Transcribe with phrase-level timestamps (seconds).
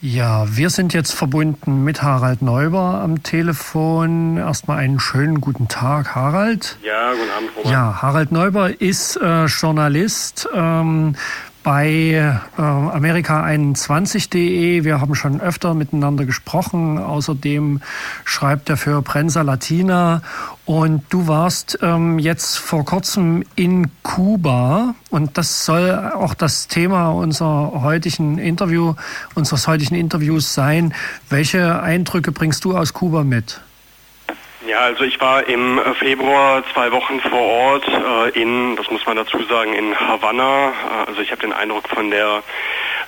[0.00, 4.36] Ja, wir sind jetzt verbunden mit Harald Neuber am Telefon.
[4.36, 6.78] Erstmal einen schönen guten Tag, Harald.
[6.84, 7.72] Ja, guten Abend, Robert.
[7.72, 10.48] Ja, Harald Neuber ist äh, Journalist.
[10.54, 11.16] Ähm,
[11.62, 14.84] bei äh, Amerika21.de.
[14.84, 16.98] Wir haben schon öfter miteinander gesprochen.
[16.98, 17.80] Außerdem
[18.24, 20.22] schreibt er für Prensa Latina.
[20.64, 24.96] Und du warst ähm, jetzt vor kurzem in Kuba.
[25.10, 28.94] Und das soll auch das Thema unserer heutigen Interview,
[29.34, 30.94] unseres heutigen Interviews sein.
[31.28, 33.60] Welche Eindrücke bringst du aus Kuba mit?
[34.68, 39.16] Ja, also ich war im Februar zwei Wochen vor Ort äh, in, das muss man
[39.16, 40.68] dazu sagen, in Havanna.
[40.68, 42.42] Äh, also ich habe den Eindruck von der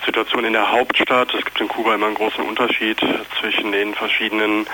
[0.06, 1.34] Situation in der Hauptstadt.
[1.34, 2.98] Es gibt in Kuba immer einen großen Unterschied
[3.38, 4.66] zwischen den verschiedenen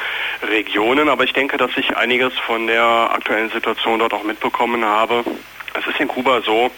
[0.48, 5.24] Regionen, aber ich denke, dass ich einiges von der aktuellen Situation dort auch mitbekommen habe.
[5.74, 6.70] Es ist in Kuba so,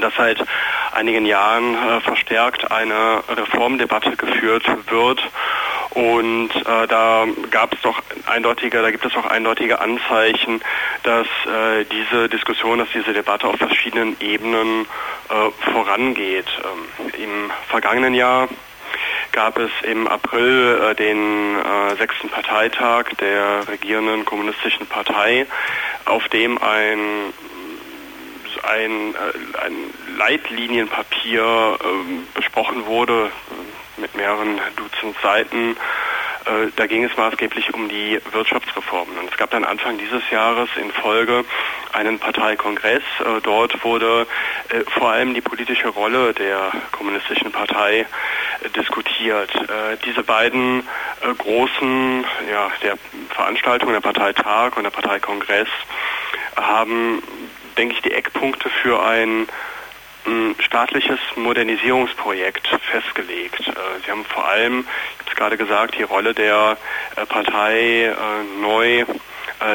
[0.00, 0.44] dass seit
[0.90, 5.22] einigen Jahren äh, verstärkt eine Reformdebatte geführt wird
[5.90, 10.60] und äh, da gab es doch eindeutige, da gibt es auch eindeutige Anzeichen,
[11.02, 14.86] dass äh, diese Diskussion, dass diese Debatte auf verschiedenen Ebenen
[15.28, 16.46] äh, vorangeht.
[16.62, 18.48] Ähm, Im vergangenen Jahr
[19.32, 25.46] gab es im April äh, den äh, sechsten Parteitag der regierenden kommunistischen Partei,
[26.04, 27.32] auf dem ein
[28.62, 29.74] ein, äh, ein
[30.18, 33.30] Leitlinienpapier äh, besprochen wurde,
[34.00, 35.76] mit mehreren Dutzend Seiten.
[36.46, 39.18] Äh, da ging es maßgeblich um die Wirtschaftsreformen.
[39.18, 41.44] Und es gab dann Anfang dieses Jahres in Folge
[41.92, 43.02] einen Parteikongress.
[43.20, 44.26] Äh, dort wurde
[44.70, 48.06] äh, vor allem die politische Rolle der kommunistischen Partei
[48.76, 49.50] diskutiert.
[50.04, 50.86] Diese beiden
[51.38, 52.98] großen ja, der
[53.30, 55.68] Veranstaltungen, der Parteitag und der Parteikongress,
[56.56, 57.22] haben,
[57.78, 59.48] denke ich, die Eckpunkte für ein
[60.60, 63.66] staatliches Modernisierungsprojekt festgelegt.
[63.66, 63.72] Äh,
[64.04, 66.76] Sie haben vor allem, ich habe es gerade gesagt, die Rolle der
[67.16, 68.14] äh, Partei äh,
[68.60, 69.04] neu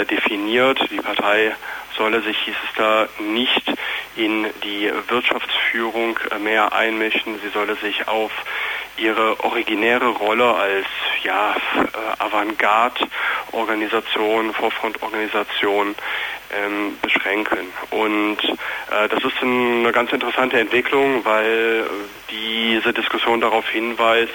[0.09, 0.79] definiert.
[0.89, 1.55] Die Partei
[1.95, 3.72] solle sich, hieß es da, nicht
[4.16, 7.39] in die Wirtschaftsführung mehr einmischen.
[7.44, 8.31] Sie solle sich auf
[8.97, 10.88] ihre originäre Rolle als
[11.22, 11.56] ja,
[12.17, 15.94] Avantgarde-Organisation, Vorfrontorganisation
[16.53, 17.67] ähm, beschränken.
[17.91, 21.85] Und äh, das ist eine ganz interessante Entwicklung, weil
[22.29, 24.31] diese Diskussion darauf hinweist,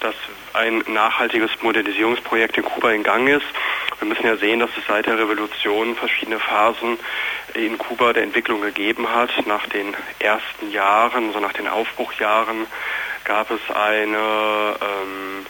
[0.00, 0.14] dass
[0.54, 3.46] ein nachhaltiges Modernisierungsprojekt in Kuba in Gang ist.
[3.98, 6.98] Wir müssen ja sehen, dass es seit der Revolution verschiedene Phasen
[7.54, 9.30] in Kuba der Entwicklung gegeben hat.
[9.46, 12.66] Nach den ersten Jahren, so nach den Aufbruchjahren,
[13.24, 15.46] gab es eine ähm,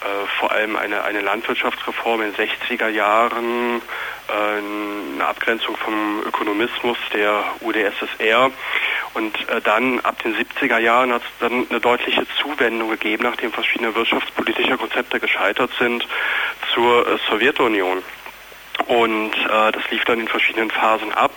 [0.00, 3.82] äh, vor allem eine, eine Landwirtschaftsreform in den 60er Jahren,
[4.28, 8.50] eine Abgrenzung vom Ökonomismus der UdSSR.
[9.14, 13.52] Und äh, dann ab den 70er Jahren hat es dann eine deutliche Zuwendung gegeben, nachdem
[13.52, 16.06] verschiedene wirtschaftspolitische Konzepte gescheitert sind,
[16.74, 18.02] zur äh, Sowjetunion.
[18.86, 21.32] Und äh, das lief dann in verschiedenen Phasen ab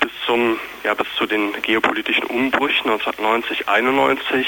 [0.00, 4.46] bis zum ja bis zu den geopolitischen Umbrüchen 1990 91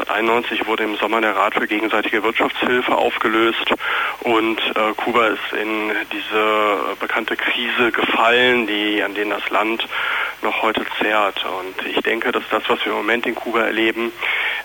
[0.00, 3.74] 1991 wurde im Sommer der Rat für gegenseitige Wirtschaftshilfe aufgelöst
[4.20, 9.86] und äh, Kuba ist in diese bekannte Krise gefallen, die an denen das Land
[10.42, 11.44] noch heute zehrt.
[11.44, 14.12] Und ich denke, dass das, was wir im Moment in Kuba erleben,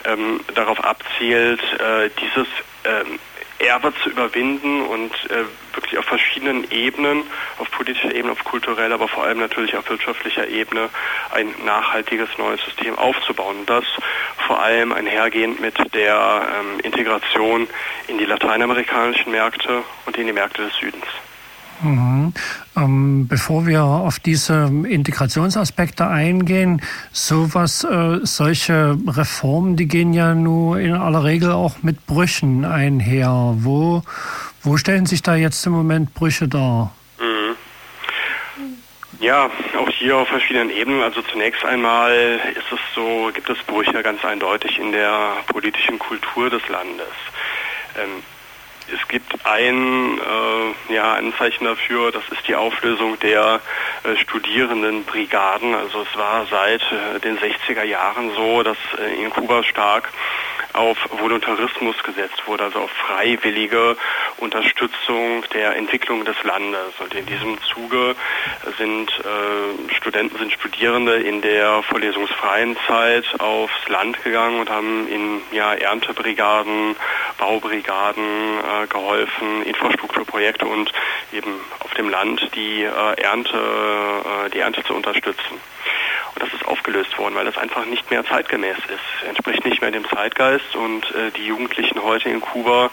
[0.06, 2.48] ähm, darauf abzielt, äh, dieses
[2.86, 3.20] ähm,
[3.60, 7.24] Erbe zu überwinden und äh, wirklich auf verschiedenen Ebenen,
[7.58, 10.90] auf politischer Ebene, auf kultureller, aber vor allem natürlich auf wirtschaftlicher Ebene
[11.32, 13.66] ein nachhaltiges neues System aufzubauen.
[13.66, 13.84] Das
[14.48, 17.68] vor allem einhergehend mit der ähm, Integration
[18.08, 21.06] in die lateinamerikanischen Märkte und in die Märkte des Südens.
[21.82, 22.34] Mhm.
[22.76, 26.82] Ähm, bevor wir auf diese Integrationsaspekte eingehen,
[27.12, 33.54] sowas, äh, solche Reformen, die gehen ja nur in aller Regel auch mit Brüchen einher.
[33.60, 34.04] Wo,
[34.64, 36.94] wo stellen sich da jetzt im Moment Brüche dar?
[37.20, 37.56] Mhm.
[39.22, 41.02] Ja, auch hier auf verschiedenen Ebenen.
[41.02, 42.12] Also zunächst einmal
[42.56, 47.08] ist es so, gibt es Brüche ganz eindeutig in der politischen Kultur des Landes.
[47.98, 48.24] Ähm,
[48.94, 53.62] es gibt ein äh, ja, Anzeichen dafür, das ist die Auflösung der
[54.04, 55.76] äh, Studierendenbrigaden.
[55.76, 60.10] Also es war seit äh, den 60er Jahren so, dass äh, in Kuba stark
[60.74, 63.98] auf Voluntarismus gesetzt wurde, also auf freiwillige
[64.38, 66.94] Unterstützung der Entwicklung des Landes.
[67.00, 68.16] Und in diesem Zuge
[68.78, 75.42] sind äh, Studenten, sind Studierende in der vorlesungsfreien Zeit aufs Land gegangen und haben in
[75.52, 76.96] ja, Erntebrigaden,
[77.38, 80.92] Baubrigaden äh, geholfen, Infrastrukturprojekte und
[81.34, 85.60] eben auf dem Land die äh, Ernte, äh, die Ernte zu unterstützen.
[86.36, 89.28] Und das ist aufgelöst worden, weil das einfach nicht mehr zeitgemäß ist.
[89.28, 92.90] Entspricht nicht mehr dem Zeitgeist und äh, die Jugendlichen heute in Kuba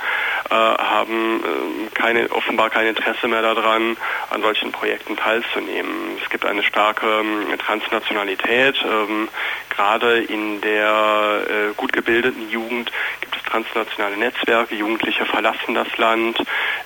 [0.51, 3.97] äh, haben äh, keine, offenbar kein Interesse mehr daran,
[4.31, 6.19] an solchen Projekten teilzunehmen.
[6.23, 8.77] Es gibt eine starke ähm, Transnationalität.
[8.85, 9.29] Ähm,
[9.71, 12.91] gerade in der äh, gut gebildeten Jugend
[13.21, 14.75] gibt es transnationale Netzwerke.
[14.75, 16.39] Jugendliche verlassen das Land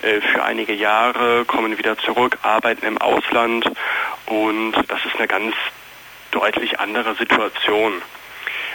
[0.02, 3.70] äh, für einige Jahre, kommen wieder zurück, arbeiten im Ausland
[4.26, 5.54] und das ist eine ganz
[6.30, 8.02] deutlich andere Situation.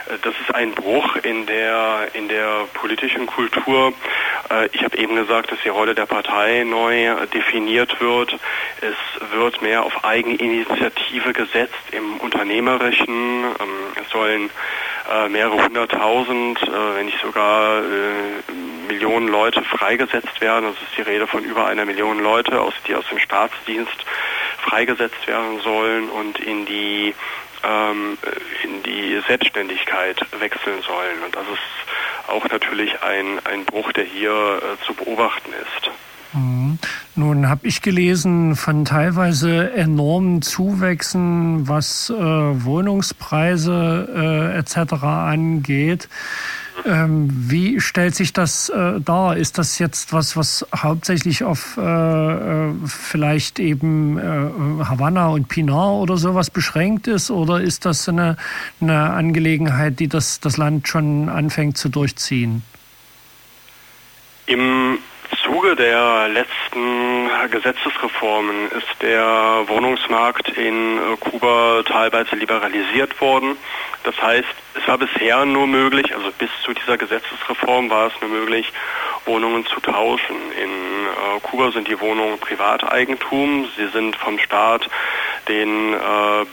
[0.07, 3.93] Äh, das ist ein Bruch in der, in der politischen Kultur.
[4.49, 8.37] Äh, ich habe eben gesagt, dass die Rolle der Partei neu definiert wird.
[8.81, 13.43] Es wird mehr auf Eigeninitiative gesetzt im Unternehmerischen.
[13.43, 14.49] Ähm, es sollen
[15.11, 16.59] äh, mehrere hunderttausend,
[16.95, 17.81] wenn nicht sogar
[18.87, 20.69] Millionen Leute freigesetzt werden.
[20.69, 24.05] Es ist die Rede von über einer Million Leute, die aus dem Staatsdienst
[24.67, 27.13] freigesetzt werden sollen und in die
[27.63, 28.17] ähm,
[28.63, 31.23] in die Selbstständigkeit wechseln sollen.
[31.23, 35.91] Und das ist auch natürlich ein, ein Bruch, der hier äh, zu beobachten ist.
[36.33, 36.79] Mhm.
[37.15, 45.03] Nun habe ich gelesen von teilweise enormen Zuwächsen, was äh, Wohnungspreise äh, etc.
[45.03, 46.09] angeht.
[46.83, 49.37] Ähm, wie stellt sich das äh, dar?
[49.37, 55.93] Ist das jetzt was, was hauptsächlich auf äh, äh, vielleicht eben äh, Havanna und Pinar
[55.93, 57.31] oder sowas beschränkt ist?
[57.31, 58.35] Oder ist das eine,
[58.81, 62.63] eine Angelegenheit, die das, das Land schon anfängt zu durchziehen?
[64.45, 64.99] Im
[65.55, 73.55] Zuge der letzten Gesetzesreformen ist der Wohnungsmarkt in äh, Kuba teilweise liberalisiert worden.
[74.03, 78.31] Das heißt, es war bisher nur möglich, also bis zu dieser Gesetzesreform war es nur
[78.31, 78.73] möglich,
[79.25, 80.35] Wohnungen zu tauschen.
[80.61, 83.69] In äh, Kuba sind die Wohnungen Privateigentum.
[83.77, 84.89] Sie sind vom Staat
[85.47, 85.97] den äh,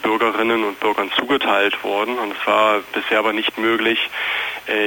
[0.02, 2.18] Bürgerinnen und Bürgern zugeteilt worden.
[2.18, 3.98] Und es war bisher aber nicht möglich,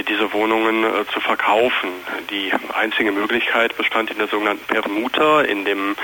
[0.07, 1.89] diese Wohnungen äh, zu verkaufen.
[2.29, 5.95] Die einzige Möglichkeit bestand in der sogenannten Permuta, in dem,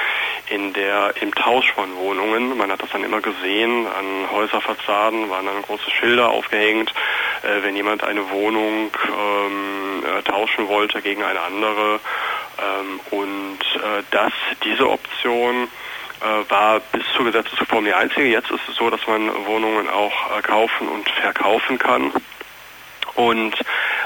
[0.49, 2.57] in der, im Tausch von Wohnungen.
[2.57, 3.87] Man hat das dann immer gesehen.
[3.87, 6.93] An Häuserfassaden waren dann große Schilder aufgehängt.
[7.43, 11.99] Äh, wenn jemand eine Wohnung ähm, äh, tauschen wollte gegen eine andere.
[12.59, 14.33] Ähm, und äh, das,
[14.63, 15.67] diese Option
[16.21, 18.25] äh, war bis zur Gesetzesreform die einzige.
[18.25, 22.11] Jetzt ist es so, dass man Wohnungen auch äh, kaufen und verkaufen kann.
[23.15, 23.53] Und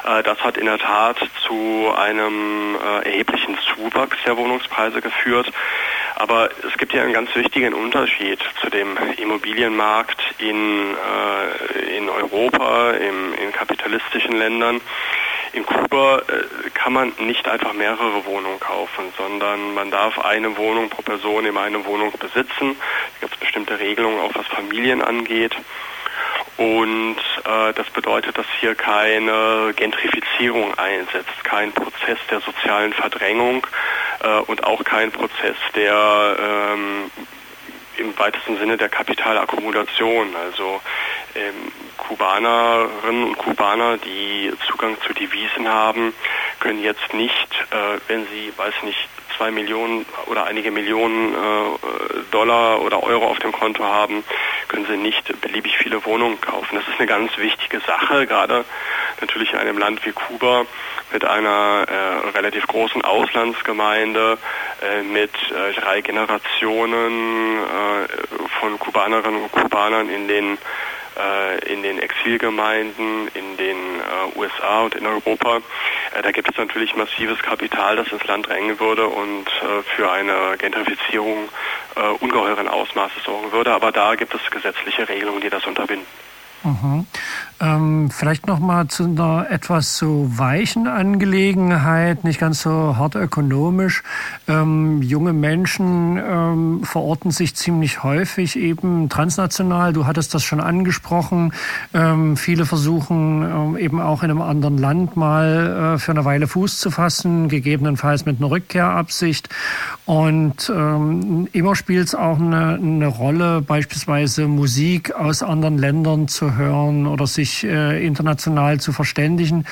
[0.06, 5.52] äh, das hat in der Tat zu einem äh, erheblichen Zuwachs der Wohnungspreise geführt.
[6.16, 12.92] Aber es gibt ja einen ganz wichtigen Unterschied zu dem Immobilienmarkt in, äh, in Europa,
[12.92, 14.80] im, in kapitalistischen Ländern.
[15.52, 20.90] In Kuba äh, kann man nicht einfach mehrere Wohnungen kaufen, sondern man darf eine Wohnung
[20.90, 22.76] pro Person in eine Wohnung besitzen.
[22.78, 25.56] Da gibt es bestimmte Regelungen, auch was Familien angeht.
[26.58, 33.68] Und äh, das bedeutet, dass hier keine Gentrifizierung einsetzt, kein Prozess der sozialen Verdrängung
[34.24, 37.12] äh, und auch kein Prozess der ähm,
[37.98, 40.36] im weitesten Sinne der Kapitalakkumulation.
[40.36, 40.82] Also
[41.36, 46.14] ähm, Kubanerinnen und Kubaner, die Zugang zu Devisen haben,
[46.60, 51.38] können jetzt nicht, äh, wenn sie, weiß nicht, zwei Millionen oder einige Millionen äh,
[52.32, 54.24] Dollar oder Euro auf dem Konto haben,
[54.76, 56.76] können sie nicht beliebig viele Wohnungen kaufen.
[56.76, 58.66] Das ist eine ganz wichtige Sache, gerade
[59.22, 60.66] natürlich in einem Land wie Kuba
[61.14, 64.38] mit einer äh, relativ großen Auslandsgemeinde,
[64.82, 70.58] äh, mit äh, drei Generationen äh, von Kubanerinnen und Kubanern in den
[71.18, 75.62] äh, in den Exilgemeinden in den äh, USA und in Europa.
[76.14, 79.46] Äh, da gibt es natürlich massives Kapital, das ins Land drängen würde und
[79.96, 81.48] für eine Gentrifizierung
[82.20, 83.74] ungeheuren Ausmaßes sorgen würde.
[83.74, 86.06] Aber da gibt es gesetzliche Regelungen, die das unterbinden.
[86.66, 87.06] Mhm.
[87.62, 94.04] Ähm, vielleicht noch mal zu einer etwas so weichen Angelegenheit, nicht ganz so hart ökonomisch.
[94.48, 99.94] Ähm, junge Menschen ähm, verorten sich ziemlich häufig eben transnational.
[99.94, 101.54] Du hattest das schon angesprochen.
[101.94, 106.48] Ähm, viele versuchen ähm, eben auch in einem anderen Land mal äh, für eine Weile
[106.48, 109.50] Fuß zu fassen, gegebenenfalls mit einer Rückkehrabsicht.
[110.06, 116.55] Und ähm, immer spielt es auch eine, eine Rolle, beispielsweise Musik aus anderen Ländern zu
[116.56, 119.66] hören oder sich sich äh, international zu verständigen.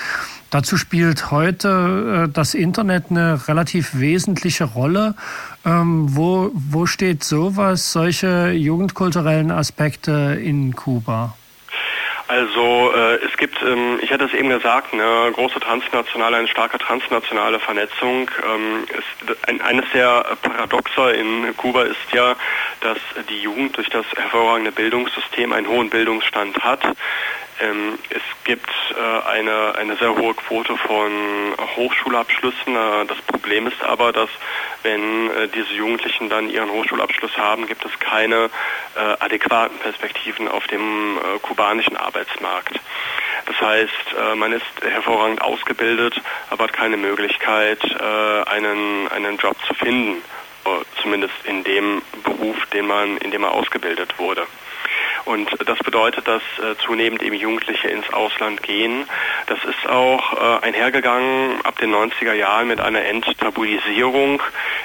[0.49, 5.15] Dazu spielt heute äh, das Internet eine relativ wesentliche Rolle.
[5.65, 11.35] Ähm, wo, wo steht sowas, solche jugendkulturellen Aspekte in Kuba?
[12.27, 16.77] Also äh, es gibt, ähm, ich hatte es eben gesagt, eine große transnationale, eine starke
[16.77, 18.31] transnationale Vernetzung.
[18.45, 22.35] Ähm, es, ein, eines der Paradoxer in Kuba ist ja,
[22.79, 22.97] dass
[23.29, 26.81] die Jugend durch das hervorragende Bildungssystem einen hohen Bildungsstand hat.
[27.59, 31.11] Ähm, es gibt äh, eine, eine sehr hohe Quote von
[31.75, 32.75] Hochschulabschlüssen.
[32.75, 34.29] Äh, das Problem ist aber, dass
[34.81, 38.49] wenn äh, diese Jugendlichen dann ihren Hochschulabschluss haben, gibt es keine
[38.95, 42.79] äh, adäquaten Perspektiven auf dem äh, kubanischen Arbeitsmarkt.
[43.45, 46.19] Das heißt, äh, man ist hervorragend ausgebildet,
[46.49, 47.79] aber hat keine Möglichkeit,
[48.45, 50.21] einen, einen Job zu finden,
[51.01, 54.47] zumindest in dem Beruf, den man, in dem er ausgebildet wurde.
[55.25, 59.05] Und das bedeutet, dass äh, zunehmend eben Jugendliche ins Ausland gehen.
[59.47, 64.41] Das ist auch äh, einhergegangen ab den 90er Jahren mit einer Enttabuisierung.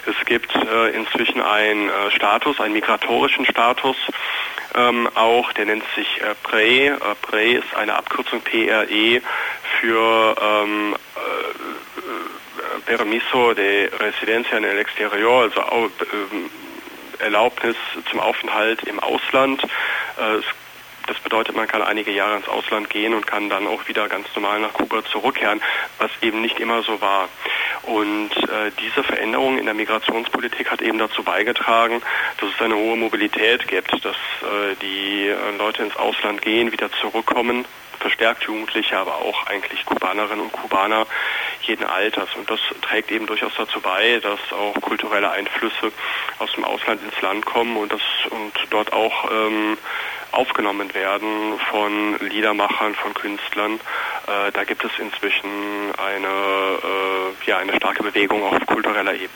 [0.07, 3.97] Es gibt äh, inzwischen einen äh, Status, einen migratorischen Status,
[4.75, 6.87] ähm, auch, der nennt sich äh, PRE.
[6.87, 9.21] Äh, PRE ist eine Abkürzung PRE
[9.81, 16.51] für ähm, äh, Permiso de Residencia en el Exterior, also ähm,
[17.19, 17.77] Erlaubnis
[18.11, 19.63] zum Aufenthalt im Ausland.
[20.19, 20.43] Äh,
[21.09, 24.29] das bedeutet, man kann einige Jahre ins Ausland gehen und kann dann auch wieder ganz
[24.35, 25.63] normal nach Kuba zurückkehren,
[25.97, 27.31] was eben nicht immer so war.
[27.85, 32.03] Und äh, diese Veränderung in der Migrationspolitik hat eben dazu beigetragen,
[32.39, 36.93] dass es eine hohe Mobilität gibt, dass äh, die äh, Leute ins Ausland gehen, wieder
[36.93, 37.65] zurückkommen
[37.99, 41.07] verstärkt Jugendliche, aber auch eigentlich Kubanerinnen und Kubaner
[41.69, 42.29] jeden Alters.
[42.35, 45.93] Und das trägt eben durchaus dazu bei, dass auch kulturelle Einflüsse
[46.39, 49.79] aus dem Ausland ins Land kommen und das und dort auch ähm,
[50.33, 53.75] aufgenommen werden von Liedermachern, von Künstlern.
[54.27, 55.49] Äh, da gibt es inzwischen
[55.97, 59.31] eine, äh, ja, eine starke Bewegung auf kultureller Ebene.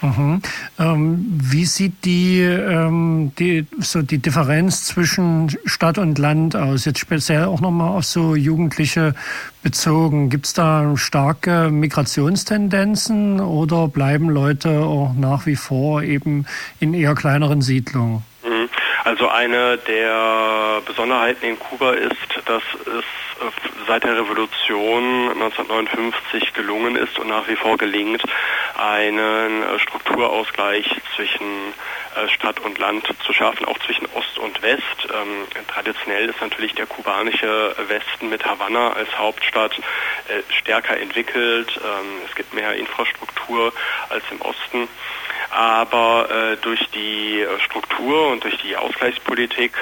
[0.00, 0.42] Mhm.
[0.78, 6.84] Ähm, wie sieht die, ähm, die, so die Differenz zwischen Stadt und Land aus?
[6.84, 9.14] Jetzt speziell auch nochmal auf so Jugendliche
[9.62, 10.30] bezogen.
[10.30, 16.46] Gibt es da starke Migrationstendenzen oder bleiben Leute auch nach wie vor eben
[16.78, 18.22] in eher kleineren Siedlungen?
[18.44, 18.68] Mhm.
[19.04, 23.04] Also eine der Besonderheiten in Kuba ist, dass es
[23.88, 28.22] seit der Revolution 1959 gelungen ist und nach wie vor gelingt,
[28.76, 31.72] einen äh, Strukturausgleich zwischen
[32.14, 34.84] äh, Stadt und Land zu schaffen, auch zwischen Ost und West.
[35.04, 41.80] Ähm, traditionell ist natürlich der kubanische Westen mit Havanna als Hauptstadt äh, stärker entwickelt.
[41.82, 43.72] Ähm, es gibt mehr Infrastruktur
[44.10, 44.88] als im Osten.
[45.50, 49.72] Aber äh, durch die Struktur und durch die Ausgleichspolitik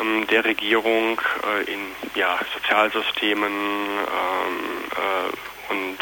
[0.00, 1.80] ähm, der Regierung äh, in
[2.14, 4.58] ja, Sozialsystemen ähm,
[4.90, 5.98] äh, und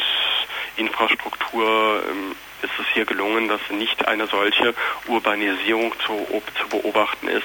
[0.76, 4.74] Infrastruktur ähm, ist es hier gelungen, dass nicht eine solche
[5.06, 6.26] Urbanisierung zu,
[6.60, 7.44] zu beobachten ist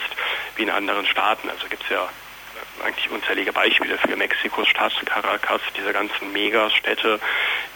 [0.55, 1.49] wie in anderen Staaten.
[1.49, 7.19] Also gibt es ja äh, eigentlich unzählige Beispiele für Mexikos Stadt, Caracas, diese ganzen Megastädte,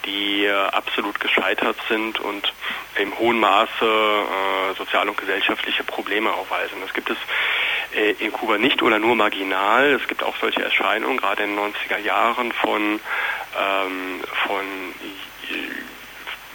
[0.05, 2.53] die äh, absolut gescheitert sind und
[2.95, 6.77] im hohen Maße äh, soziale und gesellschaftliche Probleme aufweisen.
[6.81, 7.17] Das gibt es
[7.95, 9.93] äh, in Kuba nicht oder nur marginal.
[9.93, 12.99] Es gibt auch solche Erscheinungen, gerade in den 90er Jahren von,
[13.59, 14.65] ähm, von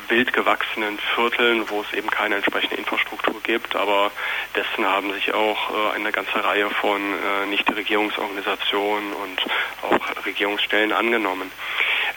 [0.08, 4.10] wild gewachsenen Vierteln, wo es eben keine entsprechende Infrastruktur gibt, aber
[4.54, 9.46] dessen haben sich auch äh, eine ganze Reihe von äh, Nichtregierungsorganisationen und
[9.82, 11.50] auch Regierungsstellen angenommen.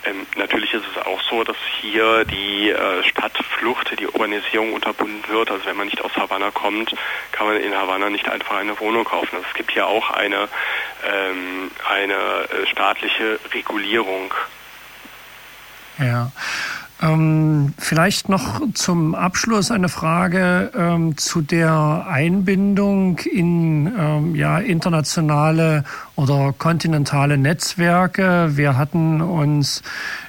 [0.04, 5.52] Ähm, natürlich ist es auch so, dass hier die äh, Stadtflucht, die Urbanisierung unterbunden wird.
[5.52, 6.96] Also wenn man nicht aus Havanna kommt,
[7.32, 9.36] kann man in Havanna nicht einfach eine Wohnung kaufen.
[9.36, 10.48] Also es gibt hier auch eine,
[11.08, 14.34] ähm, eine äh, staatliche Regulierung.
[16.00, 16.32] Ja.
[17.02, 25.84] Ähm, vielleicht noch zum Abschluss eine Frage ähm, zu der Einbindung in ähm, ja, internationale
[26.16, 28.52] oder kontinentale Netzwerke.
[28.56, 29.82] Wir hatten uns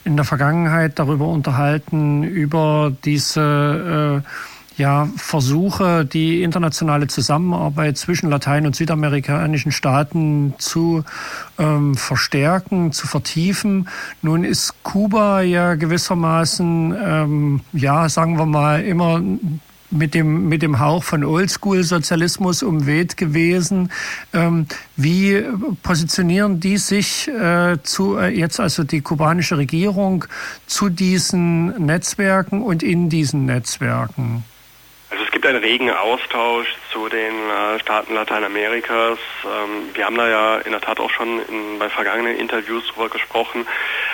[0.05, 4.29] in der Vergangenheit darüber unterhalten, über diese äh,
[4.76, 11.05] ja, Versuche, die internationale Zusammenarbeit zwischen latein- und südamerikanischen Staaten zu
[11.59, 13.88] ähm, verstärken, zu vertiefen.
[14.23, 19.23] Nun ist Kuba ja gewissermaßen, ähm, ja, sagen wir mal, immer
[19.93, 23.91] mit dem, mit dem Hauch von Oldschool-Sozialismus umweht gewesen.
[24.33, 25.45] Ähm, wie
[25.83, 30.25] positionieren die sich äh, zu, äh, jetzt also die kubanische Regierung
[30.67, 34.45] zu diesen Netzwerken und in diesen Netzwerken?
[35.52, 39.18] Einen regen Austausch zu den äh, Staaten Lateinamerikas.
[39.44, 43.11] Ähm, wir haben da ja in der Tat auch schon in, bei vergangenen Interviews darüber
[43.11, 43.66] gesprochen,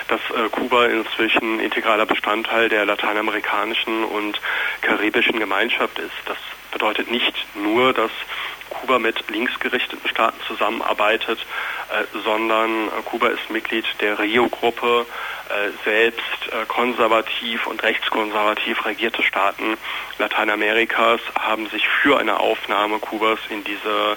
[0.09, 4.41] dass äh, Kuba inzwischen integraler Bestandteil der lateinamerikanischen und
[4.81, 6.17] karibischen Gemeinschaft ist.
[6.27, 6.39] Das
[6.73, 8.11] bedeutet nicht nur, dass
[8.71, 11.39] Kuba mit linksgerichteten Staaten zusammenarbeitet,
[11.91, 15.07] äh, sondern äh, Kuba ist Mitglied der Rio-Gruppe,
[15.49, 16.25] äh, selbst
[16.69, 19.77] konservativ und rechtskonservativ regierte Staaten
[20.19, 24.17] Lateinamerikas haben sich für eine Aufnahme Kubas in diese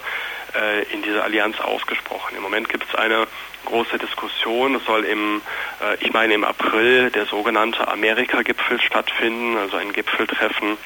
[0.91, 2.35] in diese Allianz ausgesprochen.
[2.35, 3.25] Im Moment gibt es eine
[3.63, 4.75] große Diskussion.
[4.75, 5.41] Es soll im,
[6.01, 10.77] ich meine im April der sogenannte Amerika-Gipfel stattfinden, also ein Gipfeltreffen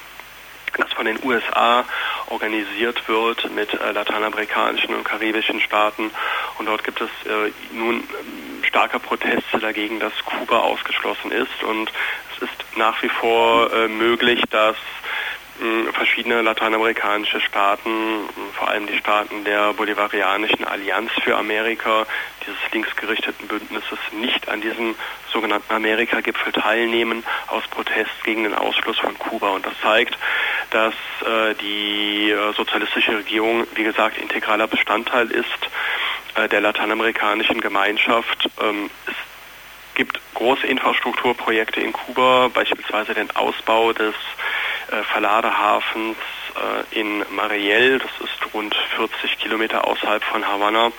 [0.78, 1.86] das von den USA
[2.28, 6.12] organisiert wird mit äh, lateinamerikanischen und karibischen Staaten.
[6.58, 11.64] Und dort gibt es äh, nun äh, starke Proteste dagegen, dass Kuba ausgeschlossen ist.
[11.64, 11.92] Und
[12.36, 14.78] es ist nach wie vor äh, möglich, dass
[15.94, 22.06] verschiedene lateinamerikanische Staaten, vor allem die Staaten der Bolivarianischen Allianz für Amerika,
[22.42, 24.96] dieses linksgerichteten Bündnisses, nicht an diesem
[25.32, 29.50] sogenannten Amerika-Gipfel teilnehmen aus Protest gegen den Ausschluss von Kuba.
[29.52, 30.18] Und das zeigt,
[30.76, 30.94] dass
[31.26, 35.46] äh, die äh, sozialistische Regierung, wie gesagt, integraler Bestandteil ist
[36.36, 38.50] äh, der lateinamerikanischen Gemeinschaft.
[38.62, 39.16] Ähm, es
[39.96, 44.16] gibt große Infrastrukturprojekte in Kuba, beispielsweise den Ausbau des
[44.92, 46.18] äh, Verladehafens
[46.92, 50.92] äh, in Mariel, das ist rund 40 Kilometer außerhalb von Havanna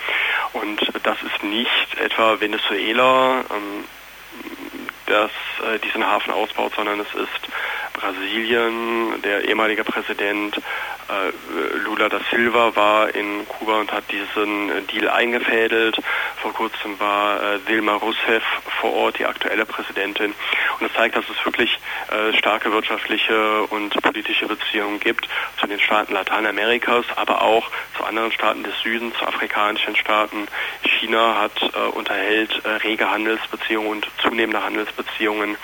[0.54, 3.84] und das ist nicht etwa Venezuela, ähm,
[5.04, 5.30] das
[5.62, 7.48] äh, diesen Hafen ausbaut, sondern es ist
[7.96, 9.22] Brasilien.
[9.22, 15.98] Der ehemalige Präsident äh, Lula da Silva war in Kuba und hat diesen Deal eingefädelt.
[16.42, 18.42] Vor kurzem war äh, Dilma Rousseff
[18.80, 20.34] vor Ort, die aktuelle Präsidentin.
[20.78, 21.78] Und das zeigt, dass es wirklich
[22.10, 28.32] äh, starke wirtschaftliche und politische Beziehungen gibt zu den Staaten Lateinamerikas, aber auch zu anderen
[28.32, 30.48] Staaten des Südens, zu afrikanischen Staaten.
[30.82, 35.56] China hat äh, unterhält äh, rege Handelsbeziehungen und zunehmende Handelsbeziehungen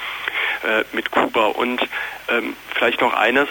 [0.62, 1.46] äh, mit Kuba.
[1.46, 1.80] Und
[2.28, 3.48] ähm, vielleicht noch eines,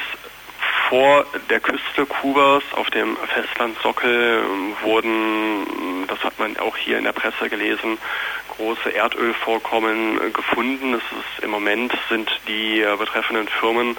[0.92, 4.44] vor der Küste Kubas auf dem Festlandsockel
[4.84, 7.98] wurden, das hat man auch hier in der Presse gelesen,
[8.58, 10.96] große Erdölvorkommen gefunden.
[10.96, 13.96] Ist, Im Moment sind die äh, betreffenden Firmen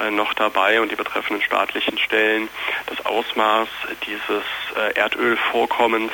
[0.00, 2.48] äh, noch dabei und die betreffenden staatlichen Stellen
[2.86, 3.68] das Ausmaß
[4.06, 4.44] dieses
[4.76, 6.12] äh, Erdölvorkommens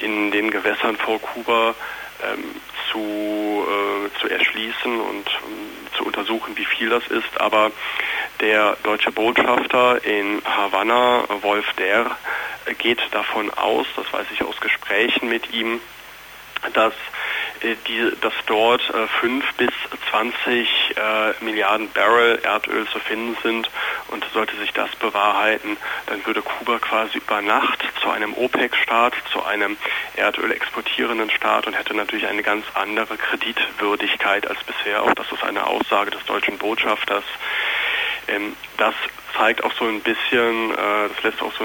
[0.00, 1.76] in den Gewässern vor Kuba
[2.20, 2.56] ähm,
[2.90, 3.64] zu,
[4.20, 7.40] zu erschließen und ähm, zu untersuchen, wie viel das ist.
[7.40, 7.70] Aber
[8.40, 12.16] der deutsche Botschafter in Havanna, Wolf Der,
[12.78, 15.80] geht davon aus, das weiß ich aus Gesprächen mit ihm,
[16.72, 16.94] dass
[17.62, 19.70] die, dass dort äh, 5 bis
[20.10, 23.70] 20 äh, Milliarden Barrel Erdöl zu finden sind
[24.08, 29.44] und sollte sich das bewahrheiten, dann würde Kuba quasi über Nacht zu einem OPEC-Staat, zu
[29.44, 29.76] einem
[30.16, 35.02] Erdöl exportierenden Staat und hätte natürlich eine ganz andere Kreditwürdigkeit als bisher.
[35.02, 37.24] Auch das ist eine Aussage des deutschen Botschafters.
[38.28, 38.94] Ähm, das
[39.36, 41.64] zeigt auch so ein bisschen, äh, das lässt auch so,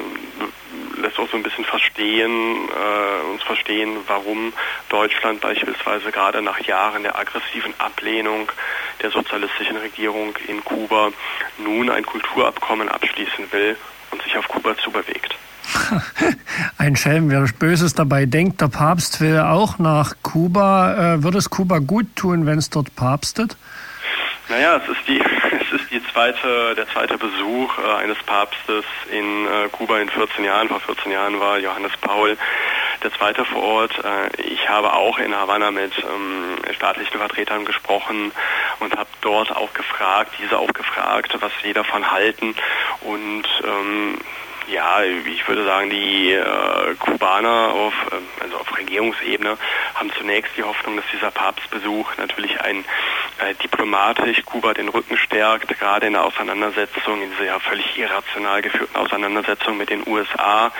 [1.02, 4.54] lässt auch so ein bisschen verstehen, äh, uns verstehen, warum
[4.90, 8.52] Deutschland beispielsweise gerade nach Jahren der aggressiven Ablehnung
[9.02, 11.12] der sozialistischen Regierung in Kuba
[11.58, 13.78] nun ein Kulturabkommen abschließen will
[14.12, 15.36] und sich auf Kuba zubewegt.
[16.78, 21.16] Ein Schelm, wer Böses dabei denkt, der Papst will auch nach Kuba.
[21.16, 23.56] Äh, würde es Kuba gut tun, wenn es dort papstet?
[24.50, 25.24] Naja, es ist die,
[25.74, 30.68] ist die zweite, der zweite Besuch äh, eines Papstes in äh, Kuba in 14 Jahren.
[30.70, 32.38] Vor 14 Jahren war Johannes Paul
[33.04, 33.94] der zweite vor Ort.
[34.04, 38.32] Äh, ich habe auch in Havanna mit ähm, staatlichen Vertretern gesprochen
[38.80, 42.56] und habe dort auch gefragt, diese auch gefragt, was sie davon halten.
[43.02, 44.18] Und ähm,
[44.72, 49.58] ja, ich würde sagen, die äh, Kubaner auf, äh, also auf Regierungsebene
[49.96, 52.86] haben zunächst die Hoffnung, dass dieser Papstbesuch natürlich ein
[53.40, 58.62] äh, diplomatisch Kuba den Rücken stärkt, gerade in der Auseinandersetzung, in dieser ja völlig irrational
[58.62, 60.72] geführten Auseinandersetzung mit den USA.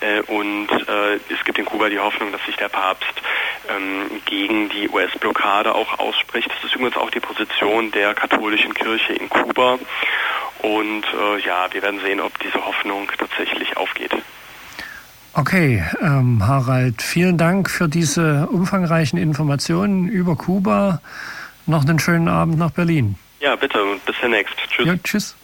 [0.00, 3.22] Äh, und äh, es gibt in Kuba die Hoffnung, dass sich der Papst
[3.68, 6.50] ähm, gegen die US-Blockade auch ausspricht.
[6.50, 9.78] Das ist übrigens auch die Position der katholischen Kirche in Kuba.
[10.60, 14.12] Und äh, ja, wir werden sehen, ob diese Hoffnung tatsächlich aufgeht.
[15.34, 21.00] Okay, ähm, Harald, vielen Dank für diese umfangreichen Informationen über Kuba.
[21.66, 23.16] Noch einen schönen Abend nach Berlin.
[23.40, 24.54] Ja, bitte und bis demnächst.
[24.70, 24.86] Tschüss.
[24.86, 25.36] Ja, tschüss.